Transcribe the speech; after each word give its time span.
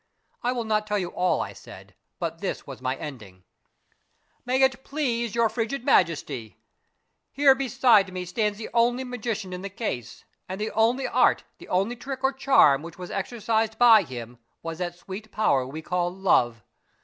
I 0.41 0.51
will 0.51 0.63
not 0.63 0.87
tell 0.87 0.97
you 0.97 1.09
all 1.09 1.41
I 1.41 1.53
said, 1.53 1.93
but 2.17 2.39
this 2.39 2.65
was 2.65 2.81
my 2.81 2.95
ending:" 2.95 3.43
May 4.47 4.59
it 4.63 4.83
please 4.83 5.35
your 5.35 5.47
frigid 5.47 5.85
Majesty!" 5.85 6.57
Here 7.31 7.53
beside 7.53 8.11
me 8.11 8.25
stands 8.25 8.57
the 8.57 8.71
only 8.73 9.03
magician 9.03 9.53
in 9.53 9.61
the 9.61 9.69
case, 9.69 10.25
and 10.49 10.59
the 10.59 10.71
only 10.71 11.07
art, 11.07 11.43
the 11.59 11.67
only 11.69 11.95
trick 11.95 12.23
or 12.23 12.33
charm 12.33 12.81
which 12.81 12.97
was 12.97 13.11
exercised 13.11 13.77
by 13.77 14.01
him 14.01 14.39
was 14.63 14.79
that 14.79 14.95
sweet 14.95 15.31
power 15.31 15.67
we 15.67 15.83
call 15.83 16.11
love. 16.11 16.63